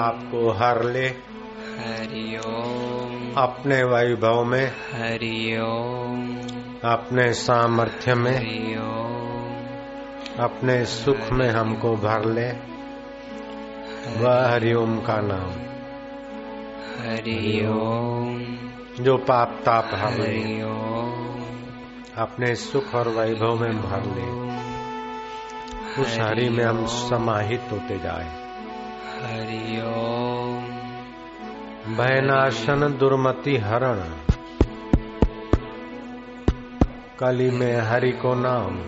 आपको 0.00 0.50
हर 0.50 0.84
ले। 0.84 1.06
हरि 1.06 2.40
ओम। 2.46 3.34
अपने 3.36 3.82
वैभव 3.82 4.44
में। 4.44 4.66
हरि 4.66 5.58
ओम। 5.62 6.36
अपने 6.84 7.32
सामर्थ्य 7.32 8.14
में। 8.14 8.36
हरि 8.36 8.76
ओम। 8.78 10.44
अपने 10.44 10.84
सुख 10.84 11.32
में 11.32 11.50
हमको 11.50 11.96
भर 11.96 12.24
ले। 12.24 12.52
वह 14.20 14.48
हरिओम 14.48 14.98
का 14.98 15.20
नाम। 15.20 15.50
हरि 17.06 17.66
ओम। 17.66 18.44
जो 19.04 19.16
पाप 19.16 19.62
ताप 19.64 19.84
ओम। 20.64 21.24
अपने 22.16 22.54
सुख 22.54 22.94
और 22.94 23.08
वैभव 23.08 23.56
में 23.60 23.82
भर 23.82 24.02
ले। 24.02 24.54
उस 26.02 26.18
हरि 26.20 26.48
में 26.48 26.64
हम 26.64 26.86
समाहित 26.86 27.62
होते 27.72 27.98
जाए। 27.98 28.43
हरि 29.24 29.82
ओम। 29.86 30.64
भयनाशन 31.96 32.96
दुर्मति 32.98 33.56
हरण। 33.56 34.00
कली 37.20 37.50
में 37.50 37.76
हरि 37.76 38.12
को 38.12 38.34
नाम। 38.34 38.80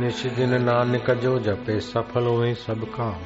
निश 0.00 0.26
दिन 0.26 0.62
नानक 0.62 1.10
जो 1.10 1.38
जपे 1.38 1.80
सफल 1.80 2.26
हुए 2.26 2.54
सब 2.54 2.84
काम। 2.84 3.16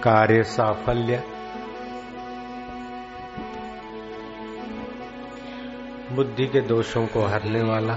कार्य 0.00 0.42
साफल्य। 0.42 1.39
बुद्धि 6.12 6.46
के 6.46 6.60
दोषों 6.60 7.06
को 7.06 7.20
हरने 7.22 7.62
वाला। 7.62 7.94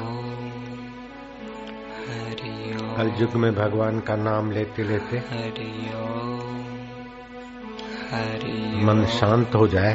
हरि 2.97 3.11
युग 3.21 3.33
में 3.35 3.51
भगवान 3.55 3.99
का 3.99 4.15
नाम 4.15 4.51
लेते 4.51 4.83
लेते 4.83 5.17
मन 8.85 9.05
शांत 9.09 9.55
हो 9.55 9.67
जाए, 9.67 9.93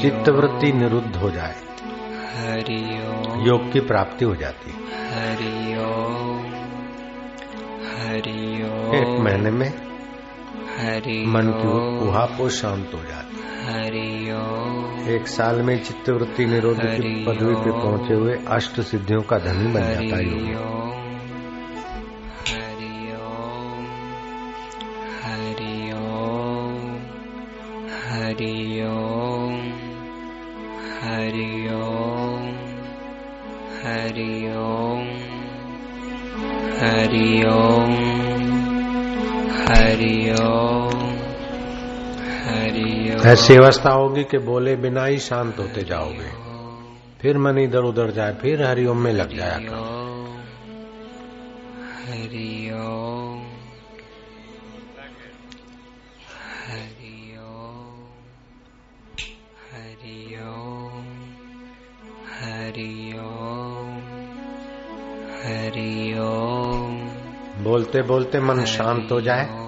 चित्तवृत्ति 0.00 0.72
निरुद्ध 0.72 1.16
हो 1.16 1.30
जाए, 1.30 1.54
योग 3.46 3.72
की 3.72 3.80
प्राप्ति 3.80 4.24
हो 4.24 4.34
जाती 4.34 4.70
एक 8.94 9.10
महीने 9.20 9.50
में 9.50 9.70
मन 11.26 11.46
की 11.52 11.68
उहापो 12.06 12.48
शांत 12.48 12.90
हो 12.94 13.02
जाती 13.02 13.36
हरि 13.64 14.32
ओम 14.32 14.50
है। 14.50 14.53
एक 15.08 15.28
साल 15.28 15.62
में 15.62 15.82
चित्तवृत्ति 15.84 16.46
निरोध 16.46 16.78
की 16.78 17.24
पदवी 17.24 17.54
पे 17.54 17.70
पहुँचे 17.70 18.14
हुए 18.14 18.38
अष्ट 18.48 18.80
सिद्धियों 18.80 19.22
का 19.22 19.38
धनी 19.38 19.72
बन 19.72 19.80
जाता 19.80 20.16
है 20.16 20.24
हरि 20.24 20.52
योग। 20.52 20.94
ओम 29.34 29.60
हरि 31.02 31.42
ओम 31.74 32.44
हरि 33.84 34.50
ओम 34.54 35.04
हरि 36.80 37.44
ओम 37.46 37.92
हरि 39.68 40.34
ओम 40.38 41.23
ऐसी 43.26 43.56
अवस्था 43.56 43.90
होगी 43.90 44.24
कि 44.24 44.38
बोले 44.38 44.76
बिना 44.76 45.04
ही 45.04 45.18
शांत 45.18 45.58
होते 45.58 45.82
जाओगे। 45.82 46.30
फिर 47.20 47.38
मन 47.38 47.58
इधर 47.58 47.84
उधर 47.84 48.10
जाए 48.10 48.34
फिर 48.34 48.62
हरिओम 48.62 48.98
में 48.98 49.12
लग 49.12 49.36
जाया 49.36 49.58
करो। 49.58 49.78
ओम 49.78 50.38
हरि 52.04 52.70
ओम 52.74 53.42
हरि 56.68 57.36
ओम 57.38 57.92
हरि 59.72 60.36
ओम 60.42 61.06
हरि 62.40 63.14
ओम 63.18 63.98
हरि 65.44 66.14
ओम 66.18 66.98
बोलते 67.64 68.02
बोलते 68.02 68.40
मन 68.40 68.64
शांत 68.64 69.12
हो 69.12 69.20
जाए। 69.20 69.63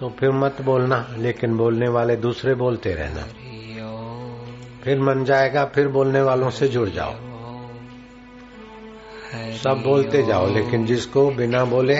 तो 0.00 0.08
फिर 0.08 0.30
मत 0.30 0.60
बोलना, 0.62 1.06
लेकिन 1.18 1.56
बोलने 1.56 1.88
वाले 1.88 2.16
दूसरे 2.16 2.54
बोलते 2.54 2.92
रहना। 2.94 3.22
फिर 4.84 5.00
मन 5.00 5.24
जाएगा, 5.24 5.64
फिर 5.64 5.88
बोलने 5.88 6.22
वालों 6.22 6.50
से 6.50 6.68
जुड़ 6.68 6.88
जाओ। 6.88 7.14
सब 9.56 9.82
बोलते 9.84 10.22
जाओ, 10.22 10.48
लेकिन 10.54 10.86
जिसको 10.86 11.30
बिना 11.30 11.64
बोले 11.64 11.96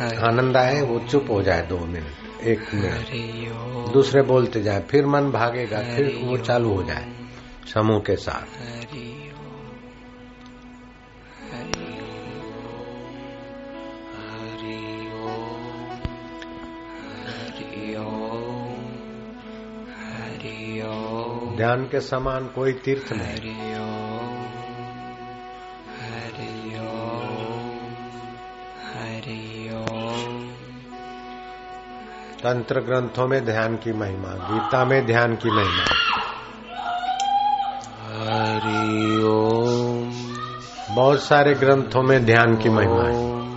आनंद 0.00 0.56
आए, 0.56 0.80
वो 0.80 0.98
चुप 1.00 1.26
हो 1.30 1.42
जाए 1.42 1.66
दो 1.66 1.78
मिनट, 1.78 2.40
एक 2.42 2.74
मिनट। 2.74 3.92
दूसरे 3.92 4.22
बोलते 4.22 4.62
जाए, 4.62 4.82
फिर 4.90 5.06
मन 5.06 5.30
भागेगा, 5.30 5.82
फिर 5.96 6.20
वो 6.24 6.36
चालू 6.36 6.74
हो 6.74 6.82
जाए 6.82 7.12
समूह 7.74 8.00
के 8.00 8.16
साथ। 8.16 8.46
ध्यान 21.62 21.84
के 21.84 22.00
समान 22.00 22.46
कोई 22.46 22.72
तीर्थ 22.72 23.12
नहीं। 23.12 23.26
हरि 23.26 23.76
ओम 23.78 24.44
हरि 28.92 29.14
हरि 29.14 30.54
तंत्र 32.44 32.80
ग्रंथों 32.80 33.28
में 33.28 33.44
ध्यान 33.44 33.76
की 33.76 33.92
महिमा 33.92 34.28
गीता 34.28 34.84
में 34.84 35.06
ध्यान 35.06 35.34
की 35.34 35.50
महिमा। 35.50 35.84
हरि 38.18 39.22
ओम। 39.22 40.12
बहुत 40.96 41.22
सारे 41.22 41.54
ग्रंथों 41.54 42.02
में 42.02 42.24
ध्यान 42.24 42.56
की 42.56 42.68
महिमा 42.68 43.02
है। 43.02 43.51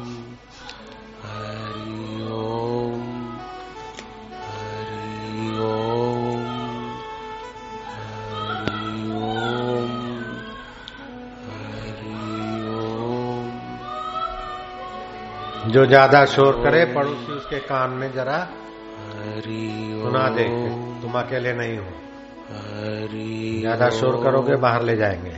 जो 15.76 15.86
ज़्यादा 15.86 16.24
शोर 16.26 16.54
करे 16.64 16.84
पड़ोसी 16.96 17.32
उसके 17.32 17.60
कान 17.62 17.90
में 18.00 18.12
जरा 18.14 18.38
सुना 19.46 20.28
दे 20.30 20.44
तुम 21.02 21.18
अकेले 21.20 21.54
नहीं 21.54 21.78
हो। 21.78 21.92
ज़्यादा 23.62 23.90
शोर 23.98 24.16
करोगे 24.24 24.56
बाहर 24.58 24.84
ले 24.84 24.96
जाएँगे। 24.98 25.34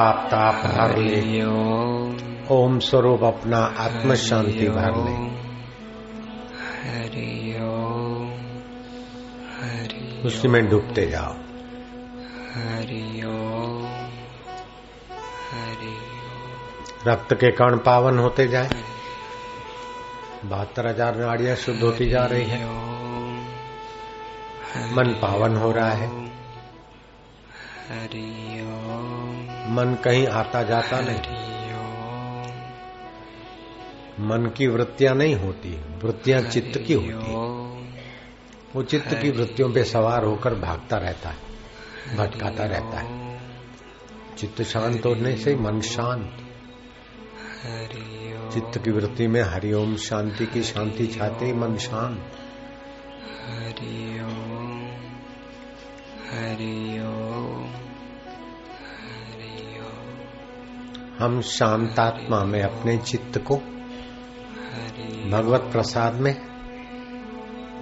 पाप 0.00 0.28
ताप 0.30 0.54
हर 0.66 0.96
ले 0.98 1.44
ओम 2.54 2.78
स्वरूप 2.78 3.24
अपना 3.24 3.58
आत्म 3.58 4.14
शांति 4.14 4.68
भर 4.68 4.94
ले 4.96 5.16
हरि 9.60 10.26
उसी 10.26 10.48
में 10.48 10.68
डूबते 10.70 11.06
जाओ। 11.06 11.34
रक्त 17.06 17.34
के 17.34 17.50
कण 17.50 17.76
पावन 17.76 18.18
होते 18.18 18.48
जाए। 18.48 18.68
बहत्तर 20.44 20.86
हज़ार 20.86 21.16
नाड़ियाँ 21.16 21.56
शुद्ध 21.56 21.82
होती 21.82 22.08
जा 22.10 22.24
रही 22.26 22.44
है। 22.44 22.64
मन 24.94 25.08
पावन 25.22 25.56
हो 25.56 25.72
रहा 25.72 25.90
है। 25.90 26.08
हरि 27.90 28.62
ओम 28.62 28.69
मन 29.70 29.94
कहीं 30.04 30.26
आता 30.26 30.62
जाता 30.62 31.00
नहीं। 31.00 31.50
मन 34.20 34.46
की 34.56 34.66
वृत्तियाँ 34.66 35.14
नहीं 35.14 35.34
होती 35.34 35.70
वृत्तियाँ 36.04 36.40
चित्त 36.42 36.78
की 36.78 36.94
होती 36.94 37.34
वो 38.74 38.82
चित्त 38.82 39.14
की 39.14 39.30
वृत्तियों 39.30 39.72
पे 39.72 39.84
सवार 39.84 40.24
होकर 40.24 40.54
भागता 40.54 40.96
रहता 40.96 41.28
है 41.28 42.16
भटकाता 42.16 42.64
रहता 42.64 43.00
है। 43.00 43.40
चित्त 44.38 44.62
शांत 44.62 45.06
होने 45.06 45.36
से 45.36 45.54
मन 45.56 45.80
शांत। 45.80 46.36
चित्त 48.52 48.84
की 48.84 48.90
वृत्ति 48.90 49.26
में 49.26 49.42
हरिओम 49.42 49.96
शांति 49.96 50.46
की 50.46 50.62
शांति 50.62 51.06
चाहते 51.06 51.46
ही 51.46 51.52
मन 51.52 51.76
शांत। 51.76 52.20
हरिओम 53.46 54.82
हरिओम 56.30 57.19
हम 61.22 61.40
शांतात्मा 61.40 62.44
में 62.44 62.62
अपने 62.62 62.98
चित्त 62.98 63.38
को 63.38 63.56
भगवत 65.30 65.60
प्रसाद 65.72 66.14
में, 66.14 66.34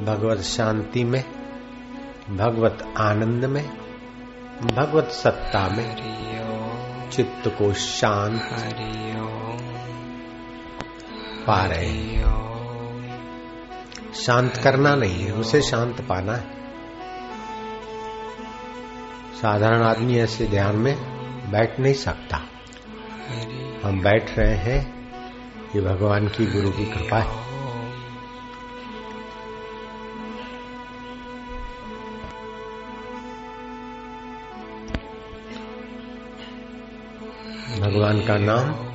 भगवत 0.05 0.39
शांति 0.39 1.05
में, 1.05 1.25
भगवत 2.31 2.95
आनंद 2.99 3.45
में, 3.45 3.71
भगवत 4.63 5.05
सत्ता 5.05 5.69
में 5.69 5.97
चित्त 7.11 7.49
को 7.49 7.73
शांत 7.73 8.43
पा 11.47 11.65
रहे 11.65 11.87
हैं। 11.87 12.19
शांत 14.15 14.57
करना 14.57 14.95
नहीं 14.95 15.25
है, 15.25 15.33
उसे 15.33 15.63
शांत 15.63 16.01
पाना 16.01 16.33
है। 16.33 16.51
साधारण 19.35 19.83
आदमी 19.83 20.19
ऐसे 20.19 20.47
ध्यान 20.47 20.77
में 20.77 20.97
बैठ 21.51 21.81
नहीं 21.81 21.95
सकता। 21.95 22.48
हम 23.83 24.01
बैठ 24.01 24.39
रहे 24.39 24.55
हैं 24.55 24.99
ये 25.77 25.81
भगवान 25.81 26.29
की 26.29 26.47
गुरु 26.47 26.71
की 26.71 26.87
कृपा 26.87 27.19
है। 27.19 27.49
भगवान 37.81 38.27
का 38.27 38.37
नाम? 38.39 38.89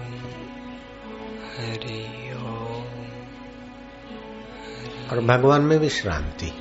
और 5.12 5.20
भगवान 5.20 5.62
में 5.62 5.78
विश्रांति। 5.78 6.52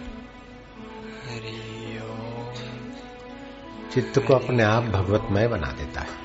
चित्त 3.95 4.19
को 4.19 4.35
अपने 4.35 4.63
आप 4.63 4.83
भगवतमय 4.83 5.49
बना 5.49 5.69
देता 5.69 6.01
है। 6.01 6.23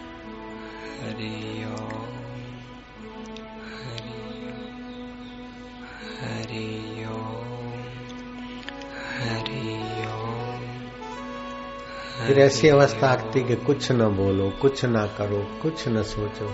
फिर 12.27 12.39
ऐसी 12.39 12.67
अवस्था 12.67 13.09
आती 13.09 13.43
कि 13.43 13.55
कुछ 13.55 13.91
न 13.91 14.09
बोलो, 14.09 14.49
कुछ 14.49 14.85
न 14.85 15.09
करो, 15.17 15.59
कुछ 15.61 15.87
न 15.87 16.03
सोचो, 16.03 16.53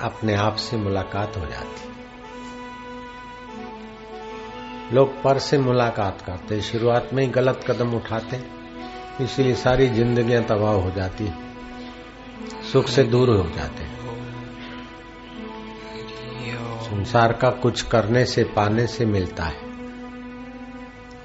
अपने 0.00 0.34
आप 0.34 0.56
से 0.56 0.76
मुलाकात 0.76 1.36
हो 1.36 1.46
जाती। 1.46 1.92
लोग 4.94 5.22
पर 5.22 5.38
से 5.38 5.58
मुलाकात 5.58 6.20
करते, 6.20 6.60
शुरुआत 6.60 7.10
में 7.12 7.24
ही 7.24 7.30
गलत 7.30 7.64
कदम 7.70 7.94
उठाते, 7.94 8.44
इसीलिए 9.24 9.54
सारी 9.54 9.88
जिंदगियाँ 9.88 10.44
तबाह 10.44 10.74
हो 10.74 10.90
जाती, 10.90 11.32
सुख 12.72 12.88
से 12.88 13.02
दूर 13.02 13.30
हो 13.30 13.50
जाते। 13.56 13.84
संसार 16.84 17.32
का 17.32 17.50
कुछ 17.50 17.82
करने 17.82 18.24
से, 18.24 18.44
पाने 18.44 18.86
से 18.86 19.06
मिलता 19.06 19.44
है। 19.44 19.71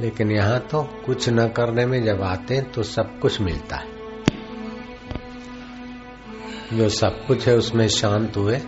लेकिन 0.02 0.32
यहाँ 0.32 0.60
तो 0.60 0.84
कुछ 1.06 1.30
न 1.30 1.48
करने 1.48 1.86
में 1.86 2.04
जब 2.04 2.22
आते 2.22 2.56
हैं 2.56 2.72
तो 2.72 2.84
सब 2.84 3.20
कुछ 3.20 3.42
मिलता 3.42 3.76
है। 3.76 3.98
जो 6.74 6.90
सब 6.90 7.26
कुछ 7.26 7.48
है 7.48 7.56
उसमें 7.56 7.88
शांत 7.88 8.38
हुए। 8.38 8.62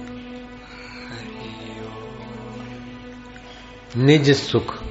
निज 3.97 4.31
सुख 4.31 4.83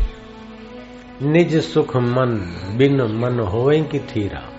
निज 1.23 1.65
सुख 1.65 1.97
मन, 1.97 2.31
बिन 2.77 3.03
मन 3.03 3.41
होए 3.41 3.81
की 3.81 3.99
थीरा। 3.99 4.53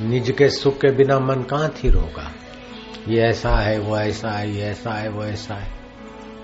निज 0.00 0.30
के 0.30 0.48
सुख 0.48 0.76
के 0.76 0.90
बिना 0.90 1.18
मन 1.18 1.42
कहाँ 1.42 1.68
थीर 1.68 1.94
होगा? 1.94 2.32
ये 3.08 3.20
ऐसा 3.20 3.50
है, 3.50 3.78
वो 3.78 3.98
ऐसा 3.98 4.30
है, 4.30 4.54
ये 4.54 4.62
ऐसा 4.62 4.90
है, 4.90 5.08
वो 5.08 5.24
ऐसा 5.24 5.54
है। 5.54 5.70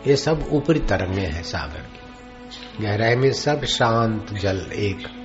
ये 0.06 0.17
सब 0.17 0.49
ऊपरी 0.53 0.79
तरंगे 0.79 1.20
हैं 1.20 1.43
सागर 1.43 1.81
की। 1.81 2.01
गहराई 2.81 3.14
में 3.14 3.32
सब 3.32 3.64
शांत 3.64 4.32
जल 4.32 4.70
एक। 4.72 5.22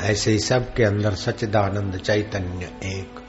ऐसे 0.00 0.30
ही 0.30 0.38
सब 0.38 0.74
के 0.74 0.84
अंदर 0.84 1.14
सच्चिदानंद 1.14 1.96
चैतन्य 1.98 2.64
एक। 2.66 3.20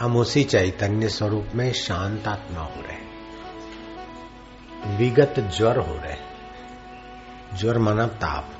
हम 0.00 0.16
उसी 0.16 0.44
चैतन्य 0.44 1.08
स्वरूप 1.08 1.48
में 1.54 1.72
शांत 1.72 2.28
आत्मा 2.28 2.60
हो 2.60 2.74
रहे 2.76 3.06
विगत 4.96 5.34
ज्वर 5.56 5.78
हो 5.78 5.94
रहे 5.94 6.16
ज्वर 7.56 7.78
माना 7.78 8.06
ताप। 8.06 8.52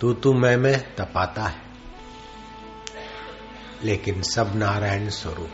तू 0.00 0.12
तू 0.12 0.32
मैं 0.32 0.56
मैं 0.56 0.94
तपाता 0.94 1.42
है। 1.42 1.62
लेकिन 3.84 4.22
सब 4.22 4.52
नारायण 4.56 5.08
स्वरूप। 5.08 5.50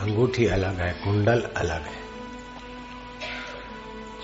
अंगूठी 0.00 0.46
अलग 0.46 0.80
है, 0.80 0.92
कुंडल 0.92 1.40
अलग 1.56 1.82
है। 1.82 2.00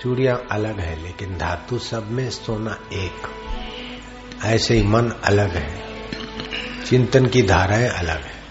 चूड़िया 0.01 0.37
अलग 0.51 0.79
है, 0.79 1.03
लेकिन 1.03 1.37
धातु 1.37 1.79
सब 1.79 2.11
में 2.11 2.29
सोना 2.29 2.79
एक। 2.93 3.13
ऐसे 4.45 4.73
ही 4.73 4.83
मन 4.83 5.09
अलग 5.09 5.55
है। 5.55 5.83
चिंतन 6.85 7.25
की 7.25 7.41
धाराएँ 7.41 7.89
अलग 7.89 8.23
है, 8.23 8.43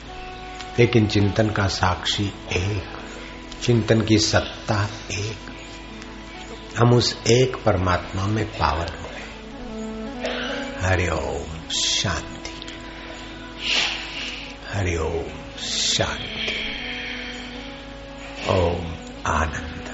लेकिन 0.78 1.06
चिंतन 1.06 1.50
का 1.50 1.66
साक्षी 1.66 2.32
एक। 2.52 2.98
चिंतन 3.62 4.00
की 4.02 4.18
सत्ता 4.18 4.88
एक। 5.10 5.38
हम 6.78 6.92
उस 6.92 7.18
एक 7.30 7.56
परमात्मा 7.56 8.26
में 8.26 8.46
पावन 8.46 8.86
हो 9.02 9.10
गए। 9.10 9.26
हरिओम 10.80 11.68
शांति। 11.68 12.66
हरिओम 14.72 15.56
शांति। 15.60 16.55
ओम 18.50 18.86
आनंद। 19.26 19.88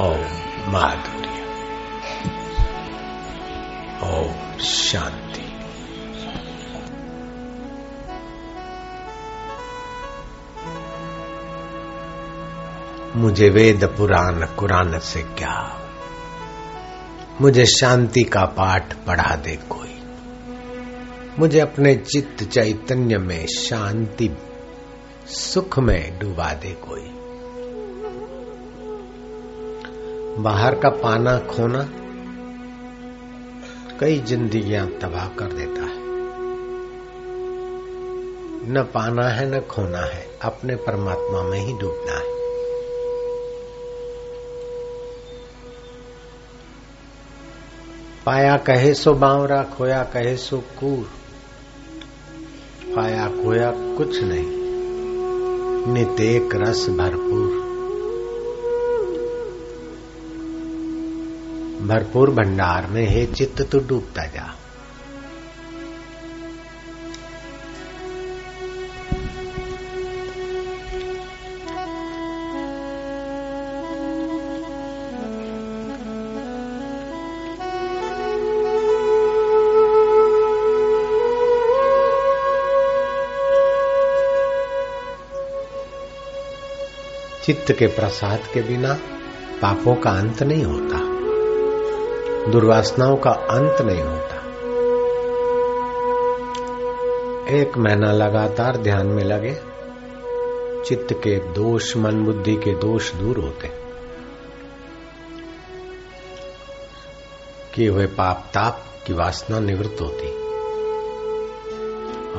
ओम 0.00 0.72
माधुर्य। 0.72 1.28
ओम 4.02 4.58
शांति। 4.58 5.44
मुझे 13.16 13.48
वेद 13.48 13.84
पुराण 13.84 14.46
कुरान 14.46 14.98
से 14.98 15.22
क्या? 15.22 15.80
मुझे 17.40 17.64
शांति 17.66 18.22
का 18.22 18.44
पाठ 18.44 18.94
पढ़ा 19.06 19.36
दे 19.36 19.56
कोई 19.56 19.87
मुझे 21.38 21.60
अपने 21.60 21.96
चित्त 21.96 22.44
चैतन्य 22.44 23.18
में 23.18 23.46
शांति, 23.46 24.36
सुख 25.26 25.78
में 25.78 26.18
डुबा 26.18 26.52
दे 26.52 26.76
कोई। 26.88 27.08
बाहर 30.42 30.74
का 30.74 30.88
पाना 30.88 31.38
खोना 31.38 31.88
कई 33.98 34.18
जिंदगियाँ 34.18 34.86
तबाह 34.86 35.28
कर 35.28 35.52
देता 35.52 35.82
है। 35.82 35.98
न 38.70 38.90
पाना 38.94 39.28
है, 39.28 39.56
न 39.56 39.60
खोना 39.60 40.00
है, 40.00 40.38
अपने 40.42 40.76
परमात्मा 40.76 41.42
में 41.42 41.60
ही 41.60 41.72
डूबना 41.72 42.12
है। 42.12 42.38
पाया 48.26 48.56
कहे 48.56 48.94
सो 48.94 49.14
बावरा, 49.14 49.62
खोया 49.62 50.02
कहे 50.02 50.36
सो 50.36 50.58
कूर। 50.58 51.17
पाया 52.98 53.28
खोया 53.28 53.70
कुछ 53.70 54.22
नहीं। 54.22 54.46
नित 55.94 56.20
एक 56.20 56.54
रस 56.54 56.86
भरपूर। 56.88 57.48
भरपूर 61.88 62.30
भंडार 62.30 62.86
में 62.86 63.06
हे 63.08 63.26
चित्त 63.26 63.62
तू 63.62 63.78
डूबता 63.78 64.22
जा। 64.22 64.54
चित्त 87.48 87.72
के 87.72 87.86
प्रसाद 87.86 88.40
के 88.54 88.62
बिना 88.62 88.94
पापों 89.62 89.94
का 89.94 90.10
अंत 90.10 90.42
नहीं 90.42 90.64
होता, 90.64 90.98
दुर्वासनाओं 92.50 93.16
का 93.16 93.30
अंत 93.30 93.76
नहीं 93.80 94.02
होता। 94.02 94.34
एक 97.56 97.78
महीना 97.78 98.12
लगातार 98.12 98.76
ध्यान 98.76 99.06
में 99.06 99.24
लगे, 99.24 99.56
चित्त 100.84 101.12
के 101.12 101.36
दोष, 101.36 101.96
मन 101.96 102.24
बुद्धि 102.24 102.54
के 102.56 102.74
दोष 102.74 103.12
दूर 103.12 103.38
होते। 103.38 103.68
किए 107.74 107.88
हुए 107.88 108.06
पाप, 108.06 108.50
ताप 108.54 108.84
की 109.06 109.12
वासना 109.12 109.60
निवृत्त 109.60 110.00
होती। 110.00 110.28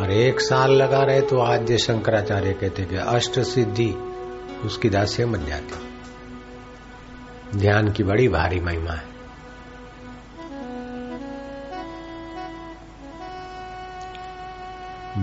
और 0.02 0.12
एक 0.12 0.42
साल 0.42 0.72
लगा 0.72 1.04
रहे 1.04 1.22
तो 1.22 1.40
आज 1.40 1.78
शंकराचार्य 1.78 2.54
कहते 2.54 2.84
कि 2.84 2.96
अष्ट 2.96 3.40
सिद्धि 3.40 3.96
उसकी 4.66 4.90
दासियाँ 4.90 5.30
बन 5.30 5.46
जाती। 5.46 5.90
ध्यान 7.60 7.92
की 7.92 8.04
बड़ी 8.04 8.28
भारी 8.28 8.60
महिमा 8.60 8.92
है। 8.92 9.10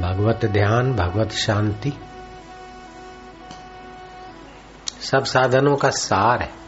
भगवत 0.00 0.40
ध्यान, 0.45 0.93
भगवत 0.93 1.31
शांति। 1.31 1.93
सब 5.00 5.25
साधनों 5.25 5.76
का 5.76 5.90
सार 5.90 6.43
है। 6.43 6.65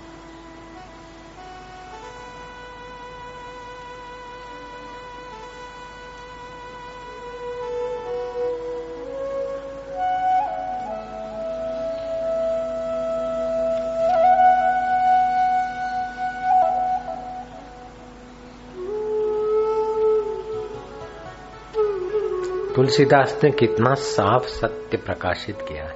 तुलसीदास 22.79 23.41
ने 23.45 23.51
कितना 23.51 23.95
साफ़ 23.95 24.47
सत्य 24.47 24.97
प्रकाशित 24.97 25.59
किया 25.63 25.85
है। 25.85 25.95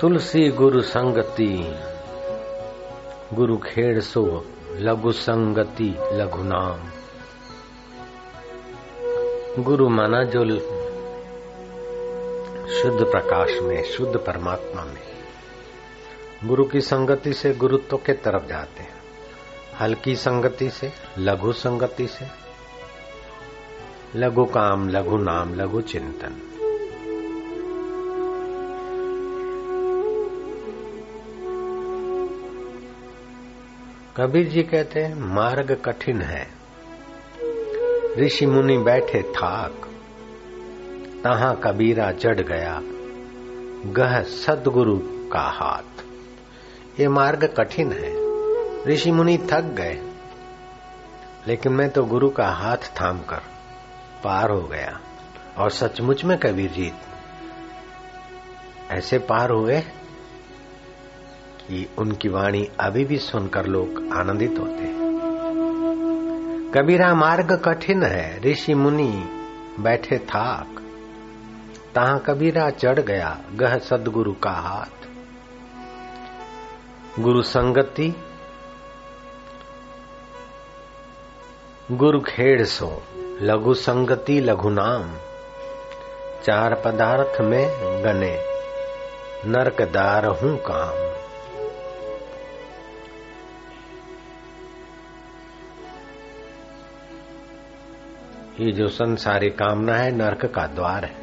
तुलसी 0.00 0.48
गुरु 0.48 0.80
संगति, 0.82 1.74
गुरु 3.34 3.56
खेड़ 3.56 4.00
सो, 4.00 4.44
लघु 4.72 5.12
संगति, 5.12 5.96
लघु 6.12 6.42
नाम। 6.42 6.80
गुरु 9.62 9.88
माना 9.88 10.24
जो 10.24 10.44
शुद्ध 12.68 13.04
प्रकाश 13.04 13.58
में, 13.62 13.84
शुद्ध 13.84 14.16
परमात्मा 14.16 14.84
में। 14.84 15.02
गुरु 16.44 16.64
की 16.64 16.80
संगति 16.80 17.32
से 17.32 17.54
गुरुत्व 17.54 17.96
के 17.96 18.12
तरफ़ 18.12 18.46
जाते 18.46 18.82
हैं। 18.82 19.02
हल्की 19.80 20.16
संगति 20.16 20.70
से, 20.70 20.92
लघु 21.18 21.52
संगति 21.52 22.06
से 22.06 22.41
लघु 24.16 24.44
काम, 24.44 24.88
लघु 24.88 25.16
नाम, 25.16 25.54
लघु 25.54 25.80
चिंतन। 25.80 26.36
कबीर 34.16 34.48
जी 34.48 34.62
कहते 34.62 35.00
हैं, 35.00 35.14
मार्ग 35.14 35.82
कठिन 35.84 36.22
है। 36.22 36.48
ऋषि 38.18 38.46
मुनि 38.46 38.78
बैठे 38.78 39.22
थाक। 39.22 39.88
तहा 41.24 41.54
कबीरा 41.54 42.12
चढ़ 42.12 42.40
गया। 42.40 42.80
गह 43.86 44.22
सदगुरु 44.22 44.98
का 45.04 45.40
हाथ। 45.40 46.04
ये 47.00 47.08
मार्ग 47.08 47.54
कठिन 47.56 47.92
है। 47.92 48.12
ऋषि 48.86 49.12
मुनि 49.12 49.38
थक 49.52 49.62
गए। 49.62 50.02
लेकिन 51.48 51.72
मैं 51.72 51.90
तो 51.90 52.04
गुरु 52.04 52.30
का 52.30 52.48
हाथ 52.48 52.76
थाम 52.76 53.18
कर 53.18 53.51
पार 54.24 54.50
हो 54.50 54.62
गया। 54.62 55.00
और 55.58 55.70
सचमुच 55.70 56.24
में 56.24 56.38
कबीर 56.38 56.70
जी 56.70 56.92
ऐसे 58.90 59.18
पार 59.18 59.50
हुए 59.50 59.80
कि 61.68 61.88
उनकी 61.98 62.28
वाणी 62.28 62.68
अभी 62.80 63.04
भी 63.04 63.18
सुनकर 63.18 63.66
लोग 63.66 64.12
आनंदित 64.12 64.58
होते 64.58 64.82
हैं। 64.82 65.02
कबीरा 66.74 67.14
मार्ग 67.14 67.62
कठिन 67.64 68.02
है, 68.02 68.40
ऋषि 68.40 68.74
मुनि 68.74 69.24
बैठे 69.80 70.18
थाक। 70.18 70.82
तहा 71.94 72.18
कबीरा 72.18 72.70
चढ़ 72.70 72.98
गया, 72.98 73.38
गह 73.52 73.78
सदगुरु 73.78 74.32
का 74.32 74.50
हाथ। 74.50 75.08
गुरु 77.18 77.42
संगति, 77.42 78.14
गुरु 81.90 82.20
खेड़ 82.20 82.64
सो। 82.64 83.02
लघु 83.42 83.74
संगति 83.74 84.40
लघु 84.40 84.70
नाम 84.70 85.16
चार 86.44 86.74
पदार्थ 86.74 87.40
में 87.40 87.68
गने, 88.04 88.44
नरकदार 89.46 90.26
हूँ 90.26 90.58
काम। 90.58 91.12
ये 98.64 98.72
जो 98.72 98.88
संसारी 98.88 99.50
कामना 99.50 99.94
है, 99.94 100.12
नरक 100.12 100.54
का 100.54 100.66
द्वार 100.66 101.04
है, 101.04 101.16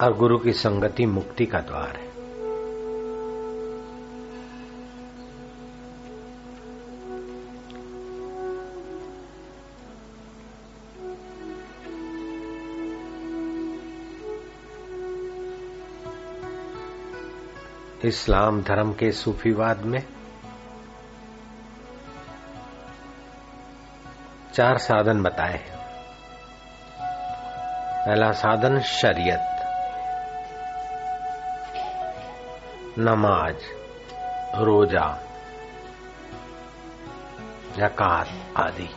और 0.00 0.14
गुरु 0.14 0.38
की 0.38 0.52
संगति 0.52 1.06
मुक्ति 1.06 1.46
का 1.46 1.60
द्वार 1.60 1.96
है। 1.96 2.07
इस्लाम 18.04 18.62
धर्म 18.62 18.92
के 18.92 19.12
सूफीवाद 19.12 19.78
में 19.78 20.06
चार 24.54 24.78
साधन 24.78 25.22
बताए 25.22 25.52
हैं। 25.52 25.78
पहला 28.06 28.32
साधन 28.32 28.80
शरीयत, 28.80 29.40
नमाज़, 32.98 33.56
रोजा, 34.58 35.18
जकात 37.76 38.28
आदि। 38.56 38.90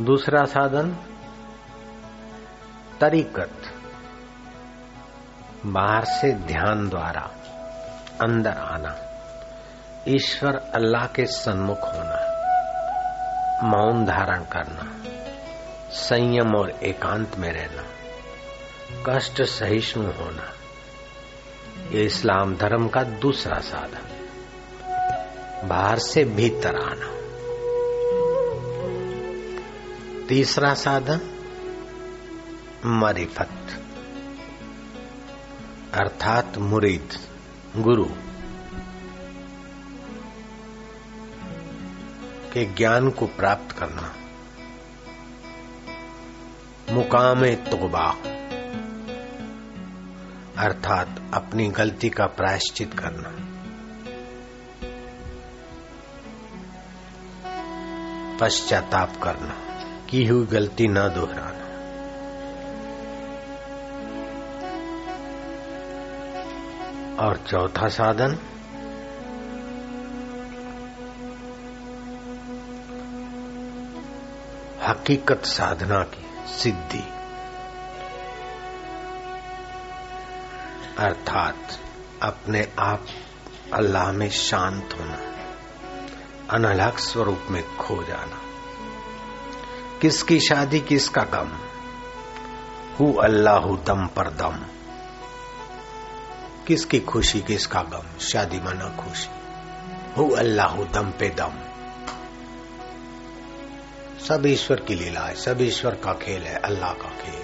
दूसरा 0.00 0.44
साधन 0.44 0.96
तरीकत 3.00 3.61
बाहर 5.66 6.04
से 6.04 6.32
ध्यान 6.32 6.88
द्वारा 6.88 7.30
अंदर 8.20 8.50
आना, 8.50 8.96
ईश्वर 10.08 10.56
अल्लाह 10.74 11.06
के 11.06 11.26
सन्मुख 11.26 11.78
होना, 11.78 12.18
मौन 13.62 14.04
धारण 14.04 14.42
करना, 14.42 15.02
संयम 15.90 16.54
और 16.54 16.70
एकांत 16.70 17.36
में 17.38 17.52
रहना, 17.52 17.82
कष्ट 19.06 19.42
सहिष्णु 19.42 20.04
होना, 20.04 20.52
ये 21.92 22.04
इस्लाम 22.04 22.56
धर्म 22.56 22.88
का 22.88 23.02
दूसरा 23.02 23.58
साधन। 23.58 24.08
बाहर 25.68 25.98
से 25.98 26.24
भीतर 26.24 26.76
आना। 26.76 27.12
तीसरा 30.26 30.74
साधन, 30.74 31.20
मरिफत। 32.86 33.81
अर्थात 35.94 36.58
मुरीद, 36.58 37.08
गुरु। 37.76 38.04
के 42.52 42.64
ज्ञान 42.64 43.10
को 43.10 43.26
प्राप्त 43.26 43.72
करना। 43.72 44.14
मुकाम 46.92 47.46
तोबा। 47.54 48.10
अर्थात 50.58 51.22
अपनी 51.34 51.68
गलती 51.68 52.10
का 52.10 52.26
प्रायश्चित 52.26 52.94
करना। 52.94 53.30
पश्चाताप 58.38 59.16
करना, 59.22 59.54
की 60.06 60.26
हुई 60.26 60.46
गलती 60.46 60.88
न 60.88 60.94
दोहराना 60.94 61.51
और 67.22 67.36
चौथा 67.36 67.88
साधन, 67.88 68.38
हकीकत 74.86 75.42
साधना 75.44 76.02
की 76.02 76.52
सिद्धि, 76.52 77.04
अर्थात 80.98 81.78
अपने 82.22 82.68
आप 82.78 83.04
अल्लाह 83.74 84.12
में 84.12 84.30
शांत 84.30 84.88
होना 85.00 85.18
अनलग 86.50 86.96
स्वरूप 86.96 87.40
में 87.50 87.76
खो 87.76 88.02
जाना। 88.02 88.40
किसकी 90.00 90.40
शादी 90.40 90.80
किसका 90.80 91.22
गम? 91.22 91.50
हु 92.96 93.12
अल्लाह 93.12 93.60
दम 93.60 94.06
पर 94.06 94.30
दम। 94.30 94.81
किसकी 96.66 97.00
खुशी, 97.00 97.40
किसका 97.40 97.82
गम? 97.82 98.18
शादी 98.18 98.60
मना 98.60 98.96
खुशी। 98.96 99.28
हु 100.16 100.30
अल्लाह 100.30 100.76
दम 100.76 101.10
पे 101.10 101.28
दम। 101.28 101.52
सब 104.28 104.46
ईश्वर 104.46 104.80
की 104.80 104.94
लीला 104.94 105.20
है, 105.20 105.34
सब 105.34 105.58
ईश्वर 105.60 105.94
का 105.94 106.12
खेल 106.12 106.42
है, 106.42 106.54
अल्लाह 106.54 106.92
का 106.92 107.08
खेल। 107.08 107.42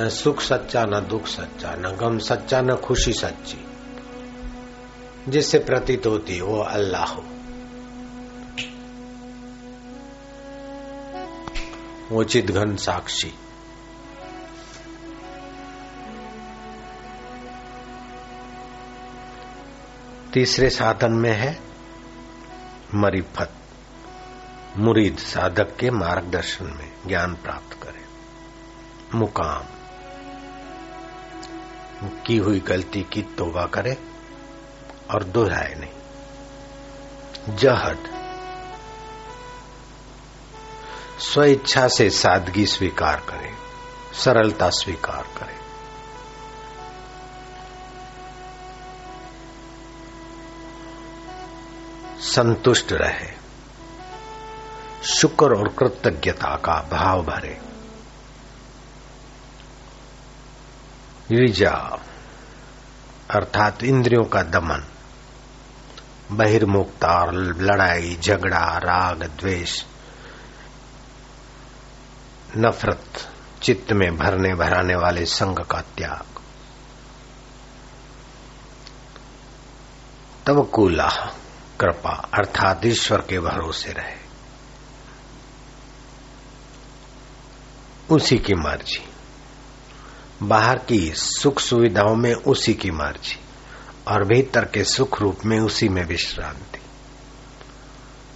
न 0.00 0.08
सुख 0.08 0.42
सच्चा, 0.42 0.84
न 0.84 1.06
दुख 1.06 1.26
सच्चा, 1.26 1.74
न 1.74 1.96
गम 1.96 2.18
सच्चा, 2.18 2.60
न 2.60 2.76
खुशी 2.76 3.12
सच्ची। 3.12 3.64
जिससे 5.28 5.58
प्रतीत 5.58 6.06
होती 6.06 6.40
वो 6.40 6.60
अल्लाह 6.60 7.04
हो। 7.04 7.24
वो 12.10 12.24
चित 12.24 12.50
घन 12.50 12.76
साक्षी। 12.76 13.34
तीसरे 20.34 20.70
साधन 20.70 21.12
में 21.12 21.32
है 21.32 21.60
मरीफत। 22.94 23.52
मुरीद 24.76 25.18
साधक 25.18 25.76
के 25.76 25.90
मार्गदर्शन 25.90 26.64
में 26.64 26.92
ज्ञान 27.06 27.34
प्राप्त 27.34 27.82
करे। 27.82 28.04
मुकाम। 29.18 29.64
की 32.26 32.36
हुई 32.36 32.60
गलती 32.60 33.02
की 33.12 33.22
तोबा 33.22 33.66
करे 33.66 33.98
और 35.10 35.24
दोहराए 35.24 35.74
नहीं। 35.74 37.56
जहद। 37.56 38.22
स्व 41.20 41.44
इच्छा 41.44 41.88
से 41.88 42.10
सादगी 42.10 42.66
स्वीकार 42.66 43.20
करे, 43.20 43.52
सरलता 44.14 44.70
स्वीकार 44.70 45.22
करे। 45.22 45.61
संतुष्ट 52.34 52.92
रहे। 52.92 53.28
शुक्र 55.04 55.44
और 55.44 55.68
कृतज्ञता 55.68 56.56
का 56.56 56.88
भाव 56.92 57.22
भरे। 57.22 57.60
ऋजा 61.32 61.98
अर्थात 63.30 63.82
इंद्रियों 63.84 64.24
का 64.24 64.42
दमन, 64.42 64.84
बहिर्मुक्ता 66.32 67.08
और 67.08 67.34
लड़ाई, 67.34 68.18
झगड़ा, 68.22 68.78
राग, 68.78 69.22
द्वेष, 69.22 69.84
नफरत, 72.56 73.32
चित्त 73.62 73.92
में 73.92 74.16
भरने 74.16 74.54
भराने 74.54 74.94
वाले 74.94 75.26
संग 75.26 75.56
का 75.58 75.80
त्याग। 75.80 76.40
तवकुला 80.46 81.38
कृपा 81.82 82.10
अर्थात 82.10 82.80
ईश्वर 82.86 83.20
के 83.20 83.40
भरोसे 83.40 83.92
रहे। 83.92 84.22
उसी 88.10 88.38
की 88.38 88.54
मर्ज़ी। 88.54 89.08
बाहर 90.42 90.78
की 90.78 91.12
सुख 91.14 91.60
सुविधाओं 91.60 92.16
में 92.16 92.34
उसी 92.34 92.74
की 92.74 92.90
मर्ज़ी 92.90 93.40
और 94.08 94.24
भीतर 94.24 94.64
के 94.64 94.84
सुख 94.84 95.20
रूप 95.20 95.38
में 95.44 95.60
उसी 95.60 95.88
में 95.88 96.04
विश्रांति। 96.04 96.78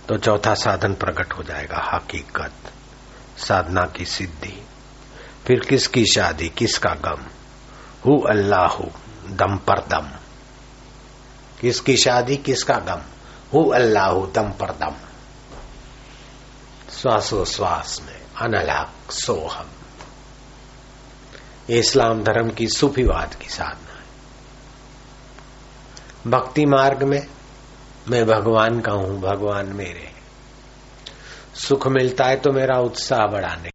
तो 0.08 0.16
चौथा 0.18 0.54
साधन 0.54 0.94
प्रकट 0.94 1.32
हो 1.32 1.42
जाएगा, 1.42 1.90
हकीकत, 1.94 2.52
साधना 3.38 3.82
की 3.82 4.04
सिद्धि। 4.04 4.62
फिर 5.46 5.60
किसकी 5.60 6.06
शादी, 6.06 6.48
किसका 6.48 6.90
गम? 6.90 7.22
हु 8.06 8.18
अल्लाह, 8.18 8.82
दम 9.28 9.56
पर 9.56 9.86
दम। 9.86 10.10
किसकी 11.60 11.96
शादी, 11.96 12.36
किसका 12.36 12.74
गम? 12.74 13.15
हु 13.54 13.70
अल्लाह 13.70 14.12
दम 14.12 14.50
पर 14.50 14.70
दम। 14.70 14.94
श्वासोश्वास 17.00 18.02
में, 18.06 18.20
अनलाक, 18.40 19.12
सोहम। 19.12 19.66
ये 21.70 21.78
इस्लाम 21.78 22.22
धर्म 22.24 22.50
की 22.50 22.68
सूफीवाद 22.68 23.34
की 23.34 23.48
साधना 23.48 23.92
है। 23.92 24.06
भक्ति 26.30 26.66
मार्ग 26.66 27.02
में, 27.02 27.26
मैं 28.08 28.26
भगवान 28.26 28.80
का 28.80 28.92
हूँ, 28.92 29.20
भगवान 29.20 29.66
मेरे 29.66 30.12
सुख 31.54 31.86
मिलता 31.86 32.24
है 32.24 32.36
तो 32.36 32.52
मेरा 32.52 32.78
उत्साह 32.78 33.26
बढ़ाने 33.26 33.70